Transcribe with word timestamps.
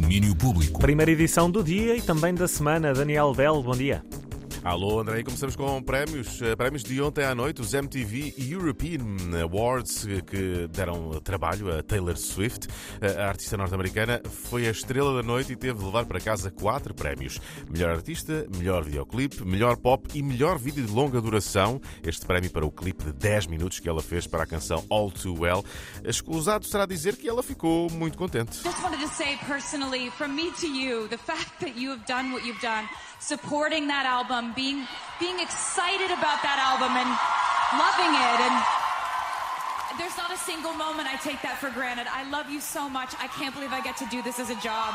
Domínio 0.00 0.32
Público. 0.36 0.78
Primeira 0.78 1.10
edição 1.10 1.50
do 1.50 1.62
dia 1.62 1.96
e 1.96 2.00
também 2.00 2.32
da 2.32 2.46
semana. 2.46 2.94
Daniel 2.94 3.34
Bell, 3.34 3.60
bom 3.60 3.72
dia. 3.72 4.00
Alô, 4.68 5.00
André, 5.00 5.22
começamos 5.22 5.56
com 5.56 5.82
prémios. 5.82 6.42
Eh, 6.42 6.54
prémios 6.54 6.82
de 6.82 7.00
ontem 7.00 7.24
à 7.24 7.34
noite, 7.34 7.62
os 7.62 7.72
MTV 7.72 8.34
European 8.36 9.00
Awards, 9.42 10.06
eh, 10.06 10.20
que 10.20 10.68
deram 10.68 11.18
trabalho 11.24 11.74
a 11.74 11.82
Taylor 11.82 12.18
Swift. 12.18 12.68
Eh, 13.00 13.18
a 13.18 13.28
artista 13.28 13.56
norte-americana 13.56 14.20
foi 14.28 14.68
a 14.68 14.70
estrela 14.70 15.16
da 15.16 15.26
noite 15.26 15.54
e 15.54 15.56
teve 15.56 15.78
de 15.78 15.84
levar 15.86 16.04
para 16.04 16.20
casa 16.20 16.50
quatro 16.50 16.92
prémios: 16.92 17.40
melhor 17.70 17.92
artista, 17.92 18.46
melhor 18.58 18.84
videoclipe, 18.84 19.42
melhor 19.42 19.78
pop 19.78 20.06
e 20.12 20.22
melhor 20.22 20.58
vídeo 20.58 20.84
de 20.84 20.92
longa 20.92 21.18
duração. 21.18 21.80
Este 22.02 22.26
prémio 22.26 22.50
para 22.50 22.66
o 22.66 22.70
clipe 22.70 23.04
de 23.04 23.12
10 23.14 23.46
minutos 23.46 23.80
que 23.80 23.88
ela 23.88 24.02
fez 24.02 24.26
para 24.26 24.42
a 24.42 24.46
canção 24.46 24.84
All 24.90 25.10
Too 25.10 25.34
Well. 25.40 25.64
Escusado 26.04 26.66
será 26.66 26.84
dizer 26.84 27.16
que 27.16 27.26
ela 27.26 27.42
ficou 27.42 27.90
muito 27.90 28.18
contente. 28.18 28.58
Just 28.62 28.82
wanted 28.82 29.00
to 29.00 29.08
say 29.14 29.38
personally, 29.46 30.10
from 30.10 30.34
me 30.34 30.52
to 30.60 30.66
you, 30.66 31.08
the 31.08 31.16
fact 31.16 31.58
that 31.60 31.80
you 31.80 31.90
have 31.90 32.04
done 32.06 32.34
what 32.34 32.46
you've 32.46 32.60
done, 32.60 32.86
supporting 33.18 33.88
that 33.88 34.04
album 34.06 34.52
being 34.58 34.82
being 35.22 35.38
excited 35.38 36.10
about 36.10 36.42
that 36.42 36.58
album 36.58 36.90
and 36.98 37.10
loving 37.78 38.10
it 38.10 38.38
and 38.42 38.56
there's 40.02 40.16
not 40.18 40.34
a 40.34 40.36
single 40.36 40.74
moment 40.74 41.06
I 41.06 41.14
take 41.22 41.42
that 41.42 41.58
for 41.58 41.70
granted. 41.70 42.06
I 42.10 42.28
love 42.30 42.50
you 42.50 42.60
so 42.60 42.88
much. 42.88 43.14
I 43.18 43.26
can't 43.26 43.54
believe 43.54 43.72
I 43.72 43.80
get 43.80 43.96
to 43.98 44.06
do 44.06 44.22
this 44.22 44.38
as 44.38 44.50
a 44.50 44.54
job. 44.56 44.94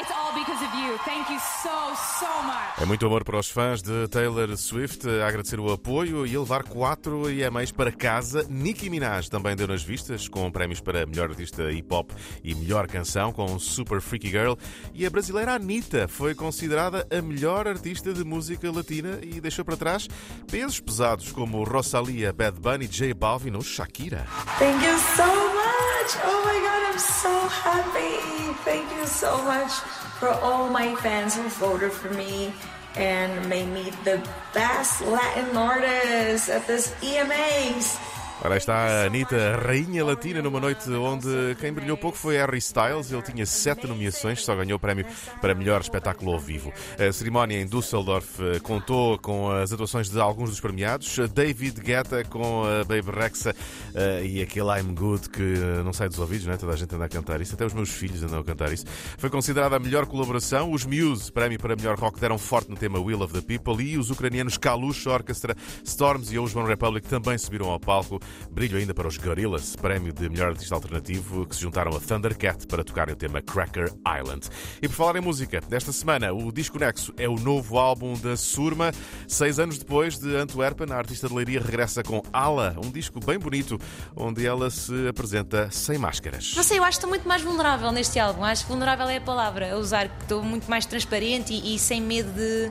It's 0.00 0.10
all 0.12 0.32
because 0.32 0.64
of 0.64 0.74
you. 0.74 0.96
Thank 1.04 1.30
you 1.30 1.38
so, 1.38 1.94
so 2.18 2.42
much. 2.42 2.80
É 2.80 2.86
muito 2.86 3.04
amor 3.04 3.22
para 3.22 3.38
os 3.38 3.50
fãs 3.50 3.82
de 3.82 4.08
Taylor 4.08 4.56
Swift, 4.56 5.06
a 5.06 5.28
agradecer 5.28 5.60
o 5.60 5.70
apoio 5.70 6.26
e 6.26 6.34
a 6.34 6.40
levar 6.40 6.62
quatro 6.62 7.30
EMAs 7.30 7.70
para 7.70 7.92
casa. 7.92 8.46
Nicki 8.48 8.88
Minaj 8.88 9.28
também 9.28 9.54
deu 9.54 9.68
nas 9.68 9.82
vistas, 9.82 10.26
com 10.26 10.50
prémios 10.50 10.80
para 10.80 11.04
melhor 11.04 11.28
artista 11.28 11.70
hip 11.70 11.92
hop 11.92 12.12
e 12.42 12.54
melhor 12.54 12.86
canção, 12.86 13.30
com 13.30 13.58
Super 13.58 14.00
Freaky 14.00 14.30
Girl. 14.30 14.54
E 14.94 15.04
a 15.04 15.10
brasileira 15.10 15.52
Anitta 15.52 16.08
foi 16.08 16.34
considerada 16.34 17.06
a 17.14 17.20
melhor 17.20 17.68
artista 17.68 18.14
de 18.14 18.24
música 18.24 18.72
latina 18.72 19.18
e 19.20 19.38
deixou 19.38 19.66
para 19.66 19.76
trás 19.76 20.08
pesos 20.50 20.80
pesados 20.80 21.30
como 21.30 21.62
Rosalia, 21.62 22.32
Bad 22.32 22.58
Bunny, 22.58 22.86
J 22.86 23.12
Balvin 23.12 23.54
ou 23.54 23.62
Shakira. 23.62 24.26
Thank 24.58 24.82
you 24.82 24.98
so 25.14 25.26
much. 25.26 26.16
Oh 26.24 26.42
my 26.46 26.58
God, 26.58 26.94
I'm 26.94 26.98
so 26.98 27.48
happy. 27.48 28.30
Thank 28.64 28.79
you 28.79 28.79
so 29.10 29.42
much 29.44 29.72
for 30.18 30.28
all 30.28 30.68
my 30.68 30.94
fans 30.96 31.36
who 31.36 31.42
voted 31.48 31.92
for 31.92 32.10
me 32.14 32.52
and 32.96 33.48
made 33.48 33.68
me 33.68 33.90
the 34.04 34.22
best 34.54 35.00
Latin 35.02 35.56
artist 35.56 36.48
at 36.48 36.66
this 36.66 36.94
EMAs. 37.02 37.98
Ora, 38.42 38.56
está 38.56 38.74
a 38.74 39.04
Anitta, 39.04 39.60
rainha 39.62 40.02
latina, 40.02 40.40
numa 40.40 40.58
noite 40.58 40.90
onde 40.92 41.28
quem 41.60 41.74
brilhou 41.74 41.94
pouco 41.94 42.16
foi 42.16 42.38
Harry 42.38 42.56
Styles. 42.56 43.12
Ele 43.12 43.20
tinha 43.20 43.44
sete 43.44 43.86
nomeações, 43.86 44.42
só 44.42 44.56
ganhou 44.56 44.76
o 44.76 44.80
prémio 44.80 45.04
para 45.42 45.54
melhor 45.54 45.82
espetáculo 45.82 46.32
ao 46.32 46.40
vivo. 46.40 46.72
A 46.98 47.12
cerimónia 47.12 47.60
em 47.60 47.66
Düsseldorf 47.66 48.40
eh, 48.40 48.58
contou 48.60 49.18
com 49.18 49.50
as 49.50 49.74
atuações 49.74 50.08
de 50.08 50.18
alguns 50.18 50.48
dos 50.48 50.58
premiados. 50.58 51.18
David 51.34 51.82
Guetta 51.82 52.24
com 52.24 52.64
a 52.64 52.82
Baby 52.82 53.10
Rexa 53.14 53.54
eh, 53.94 54.24
e 54.24 54.42
aquele 54.42 54.70
I'm 54.70 54.94
Good 54.94 55.28
que 55.28 55.42
não 55.84 55.92
sai 55.92 56.08
dos 56.08 56.18
ouvidos, 56.18 56.46
não 56.46 56.54
é? 56.54 56.56
Toda 56.56 56.72
a 56.72 56.76
gente 56.76 56.94
anda 56.94 57.04
a 57.04 57.10
cantar 57.10 57.42
isso, 57.42 57.54
até 57.54 57.66
os 57.66 57.74
meus 57.74 57.90
filhos 57.90 58.22
andam 58.22 58.40
a 58.40 58.44
cantar 58.44 58.72
isso. 58.72 58.86
Foi 59.18 59.28
considerada 59.28 59.76
a 59.76 59.78
melhor 59.78 60.06
colaboração. 60.06 60.72
Os 60.72 60.86
Muse, 60.86 61.30
prémio 61.30 61.58
para 61.58 61.76
melhor 61.76 61.98
rock, 61.98 62.18
deram 62.18 62.38
forte 62.38 62.70
no 62.70 62.76
tema 62.76 62.98
Will 62.98 63.20
of 63.20 63.34
the 63.34 63.42
People 63.42 63.84
e 63.84 63.98
os 63.98 64.08
ucranianos 64.08 64.56
Kalush 64.56 65.06
Orchestra, 65.06 65.54
Storms 65.84 66.32
e 66.32 66.38
One 66.38 66.66
Republic 66.66 67.06
também 67.06 67.36
subiram 67.36 67.68
ao 67.68 67.78
palco. 67.78 68.18
Brilho 68.50 68.78
ainda 68.78 68.92
para 68.92 69.06
os 69.06 69.16
Gorillaz, 69.16 69.76
prémio 69.76 70.12
de 70.12 70.28
melhor 70.28 70.48
artista 70.48 70.74
alternativo, 70.74 71.46
que 71.46 71.54
se 71.54 71.62
juntaram 71.62 71.96
a 71.96 72.00
Thundercat 72.00 72.66
para 72.66 72.82
tocarem 72.82 73.14
o 73.14 73.16
tema 73.16 73.40
Cracker 73.40 73.92
Island. 74.18 74.48
E 74.82 74.88
por 74.88 74.94
falar 74.94 75.16
em 75.16 75.20
música, 75.20 75.60
desta 75.60 75.92
semana 75.92 76.32
o 76.32 76.50
Disco 76.52 76.78
Nexo 76.78 77.12
é 77.16 77.28
o 77.28 77.36
novo 77.36 77.78
álbum 77.78 78.14
da 78.18 78.36
Surma. 78.36 78.92
Seis 79.28 79.58
anos 79.58 79.78
depois 79.78 80.18
de 80.18 80.34
Antwerpen, 80.36 80.92
a 80.92 80.96
artista 80.96 81.28
de 81.28 81.34
Leiria 81.34 81.60
regressa 81.60 82.02
com 82.02 82.22
Ala, 82.32 82.76
um 82.84 82.90
disco 82.90 83.20
bem 83.24 83.38
bonito, 83.38 83.78
onde 84.16 84.46
ela 84.46 84.70
se 84.70 85.08
apresenta 85.08 85.70
sem 85.70 85.98
máscaras. 85.98 86.52
Não 86.56 86.62
sei, 86.62 86.78
eu 86.78 86.84
acho 86.84 86.98
que 86.98 87.06
estou 87.06 87.10
muito 87.10 87.28
mais 87.28 87.42
vulnerável 87.42 87.92
neste 87.92 88.18
álbum. 88.18 88.44
Acho 88.44 88.64
que 88.64 88.70
vulnerável 88.70 89.08
é 89.08 89.16
a 89.16 89.20
palavra 89.20 89.72
a 89.72 89.76
usar. 89.76 90.06
Estou 90.20 90.42
muito 90.42 90.68
mais 90.68 90.86
transparente 90.86 91.52
e, 91.52 91.74
e 91.74 91.78
sem 91.78 92.00
medo 92.00 92.30
de 92.32 92.70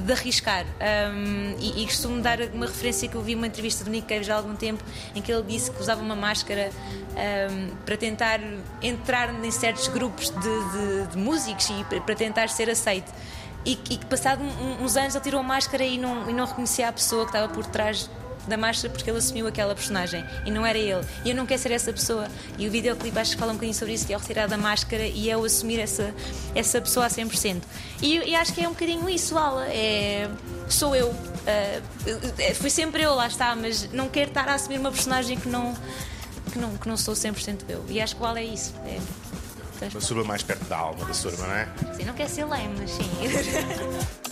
de 0.00 0.12
arriscar. 0.12 0.64
Um, 0.64 1.56
e, 1.58 1.82
e, 1.82 1.86
costumo 1.86 2.20
dar 2.20 2.40
uma 2.52 2.66
referência 2.66 3.08
que 3.08 3.14
eu 3.14 3.22
vi 3.22 3.34
uma 3.34 3.46
entrevista 3.46 3.84
do 3.84 3.90
Nick 3.90 4.06
Cave 4.06 4.24
já 4.24 4.34
há 4.34 4.36
algum 4.38 4.54
tempo 4.54 4.82
em 5.14 5.22
que 5.22 5.32
ele 5.32 5.42
disse 5.42 5.70
que 5.70 5.80
usava 5.80 6.00
uma 6.02 6.16
máscara 6.16 6.70
um, 7.50 7.76
para 7.84 7.96
tentar 7.96 8.40
entrar 8.82 9.32
em 9.44 9.50
certos 9.50 9.88
grupos 9.88 10.30
de, 10.30 10.38
de, 10.40 11.06
de 11.12 11.18
músicos 11.18 11.70
e 11.70 12.00
para 12.00 12.14
tentar 12.14 12.48
ser 12.48 12.68
aceito. 12.70 13.12
E, 13.64 13.76
que 13.76 14.04
passado 14.04 14.42
uns 14.80 14.96
anos 14.96 15.14
ele 15.14 15.24
tirou 15.24 15.40
a 15.40 15.42
máscara 15.42 15.82
e 15.84 15.96
não, 15.96 16.28
e 16.28 16.34
não 16.34 16.44
reconhecia 16.44 16.88
a 16.88 16.92
pessoa 16.92 17.24
que 17.24 17.30
estava 17.30 17.52
por 17.52 17.64
trás 17.64 18.10
da 18.46 18.56
marcha 18.56 18.88
porque 18.88 19.08
ele 19.08 19.18
assumiu 19.18 19.46
aquela 19.46 19.74
personagem 19.74 20.24
e 20.44 20.50
não 20.50 20.64
era 20.64 20.78
ele. 20.78 21.04
E 21.24 21.30
eu 21.30 21.36
não 21.36 21.46
quero 21.46 21.60
ser 21.60 21.72
essa 21.72 21.92
pessoa. 21.92 22.28
E 22.58 22.66
o 22.66 22.70
videoclipe 22.70 23.18
acho 23.18 23.32
que 23.32 23.38
fala 23.38 23.52
um 23.52 23.54
bocadinho 23.54 23.74
sobre 23.74 23.94
isso, 23.94 24.06
que 24.06 24.12
é 24.12 24.16
o 24.16 24.20
retirar 24.20 24.46
da 24.46 24.56
máscara 24.56 25.06
e 25.06 25.30
é 25.30 25.36
o 25.36 25.44
assumir 25.44 25.78
essa, 25.80 26.14
essa 26.54 26.80
pessoa 26.80 27.06
a 27.06 27.08
100%. 27.08 27.62
E, 28.02 28.18
e 28.18 28.34
acho 28.34 28.52
que 28.52 28.62
é 28.62 28.68
um 28.68 28.72
bocadinho 28.72 29.08
isso, 29.08 29.36
Ala. 29.36 29.66
É, 29.68 30.28
sou 30.68 30.94
eu. 30.94 31.08
Uh, 31.08 32.54
fui 32.54 32.70
sempre 32.70 33.02
eu, 33.02 33.14
lá 33.14 33.26
está, 33.26 33.54
mas 33.54 33.90
não 33.92 34.08
quero 34.08 34.28
estar 34.28 34.48
a 34.48 34.54
assumir 34.54 34.78
uma 34.78 34.90
personagem 34.90 35.38
que 35.38 35.48
não, 35.48 35.74
que 36.52 36.58
não, 36.58 36.76
que 36.76 36.88
não 36.88 36.96
sou 36.96 37.14
100% 37.14 37.60
eu. 37.68 37.84
E 37.88 38.00
acho 38.00 38.16
que 38.16 38.22
o 38.22 38.26
Ala 38.26 38.40
é 38.40 38.44
isso. 38.44 38.74
É, 38.86 38.98
uma 39.92 40.00
surba 40.00 40.24
mais 40.24 40.42
perto 40.42 40.64
da 40.64 40.78
alma 40.78 41.04
da 41.04 41.12
surba, 41.12 41.46
não 41.46 41.54
é? 41.54 41.68
Sim, 41.94 42.04
não 42.04 42.14
quer 42.14 42.28
ser 42.28 42.44
lame, 42.44 42.74
mas 42.78 42.90
sim. 42.90 43.04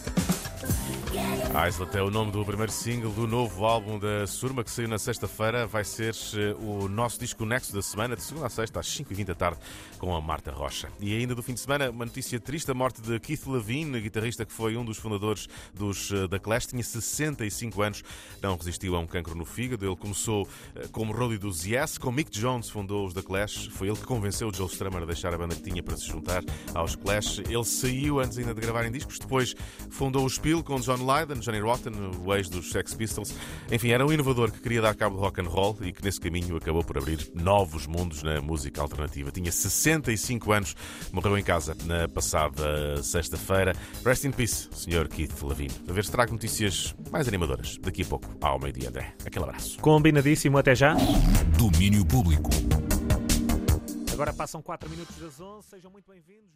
Islet 1.13 1.97
é 1.99 2.03
o 2.03 2.11
nome 2.11 2.33
do 2.33 2.43
primeiro 2.47 2.73
single 2.73 3.13
do 3.13 3.27
novo 3.27 3.67
álbum 3.67 3.99
da 3.99 4.27
Surma 4.27 4.65
que 4.65 4.71
saiu 4.71 4.89
na 4.89 4.99
sexta-feira. 4.99 5.67
Vai 5.67 5.85
ser 5.85 6.15
eh, 6.35 6.55
o 6.59 6.89
nosso 6.89 7.21
disco 7.21 7.45
Nexo 7.45 7.75
da 7.75 7.83
semana, 7.83 8.17
de 8.17 8.23
segunda 8.23 8.47
a 8.47 8.51
sexta, 8.51 8.81
às 8.81 8.87
5h20 8.87 9.25
da 9.27 9.35
tarde, 9.35 9.59
com 9.99 10.17
a 10.17 10.21
Marta 10.21 10.51
Rocha. 10.51 10.89
E 10.99 11.15
ainda 11.15 11.35
do 11.35 11.43
fim 11.43 11.53
de 11.53 11.61
semana, 11.61 11.91
uma 11.91 12.07
notícia 12.07 12.41
triste: 12.41 12.71
a 12.71 12.75
morte 12.75 13.03
de 13.03 13.21
Keith 13.21 13.47
Levine, 13.47 14.01
guitarrista 14.01 14.47
que 14.47 14.53
foi 14.53 14.79
um 14.79 14.85
dos 14.85 14.97
fundadores 14.97 15.47
dos 15.75 16.11
eh, 16.11 16.27
da 16.27 16.39
Clash, 16.39 16.69
tinha 16.69 16.83
65 16.83 17.83
anos, 17.83 18.03
não 18.41 18.57
resistiu 18.57 18.97
a 18.97 18.99
um 18.99 19.07
cancro 19.07 19.35
no 19.35 19.45
fígado. 19.45 19.85
Ele 19.85 19.97
começou 19.97 20.49
eh, 20.75 20.89
como 20.91 21.13
roadie 21.13 21.37
dos 21.37 21.67
Yes, 21.67 21.99
com 21.99 22.11
Mick 22.11 22.31
Jones 22.31 22.71
fundou 22.71 23.07
os 23.07 23.13
da 23.13 23.23
Clash. 23.23 23.69
Foi 23.73 23.89
ele 23.89 23.99
que 23.99 24.07
convenceu 24.07 24.49
o 24.49 24.55
Joe 24.55 24.69
Strummer 24.69 25.03
a 25.03 25.07
deixar 25.07 25.35
a 25.35 25.39
banda 25.39 25.55
que 25.55 25.63
tinha 25.63 25.83
para 25.83 25.97
se 25.99 26.07
juntar 26.07 26.43
aos 26.75 26.97
Clash. 26.97 27.41
Ele 27.41 27.65
saiu 27.65 28.21
antes 28.21 28.39
ainda 28.39 28.55
de 28.55 28.61
gravarem 28.63 28.91
discos, 28.91 29.19
depois 29.19 29.55
fundou 29.91 30.25
o 30.25 30.31
Spill 30.31 30.65
com 30.65 30.81
John 30.81 31.02
Lydon, 31.03 31.41
Johnny 31.41 31.61
Rotten, 31.61 31.93
o 32.25 32.35
ex 32.35 32.49
dos 32.49 32.71
Sex 32.71 32.95
Pistols. 32.95 33.35
Enfim, 33.71 33.91
era 33.91 34.07
um 34.07 34.13
inovador 34.13 34.51
que 34.51 34.61
queria 34.61 34.81
dar 34.81 34.95
cabo 34.95 35.17
de 35.17 35.23
rock 35.23 35.41
and 35.41 35.49
roll 35.49 35.77
e 35.83 35.93
que 35.93 36.05
nesse 36.05 36.21
caminho 36.21 36.57
acabou 36.57 36.83
por 36.85 36.99
abrir 36.99 37.31
novos 37.35 37.87
mundos 37.87 38.23
na 38.23 38.41
música 38.41 38.81
alternativa. 38.81 39.31
Tinha 39.31 39.51
65 39.51 40.53
anos, 40.53 40.77
morreu 41.13 41.37
em 41.37 41.43
casa 41.43 41.77
na 41.85 42.09
passada 42.09 43.03
sexta-feira. 43.03 43.75
Rest 44.05 44.25
in 44.25 44.33
peace, 44.33 44.69
Sr. 44.73 45.09
Keith 45.09 45.43
Levine. 45.43 45.75
A 45.89 45.93
ver 45.93 46.05
se 46.05 46.11
trago 46.11 46.33
notícias 46.33 46.95
mais 47.11 47.29
animadoras 47.29 47.77
daqui 47.79 48.03
a 48.03 48.07
pouco, 48.07 48.29
ao 48.41 48.59
meio-dia, 48.59 48.89
André. 48.89 49.15
Aquele 49.27 49.45
abraço. 49.45 49.79
Combinadíssimo, 49.81 50.59
até 50.59 50.75
já. 50.75 50.95
Domínio 51.59 52.05
Público. 52.07 52.51
Agora 54.13 54.33
passam 54.33 54.63
4 54.63 54.89
minutos 54.89 55.17
das 55.17 55.41
11, 55.41 55.69
sejam 55.69 55.91
muito 55.91 56.11
bem-vindos. 56.11 56.51